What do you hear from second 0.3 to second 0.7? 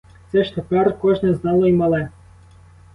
Це ж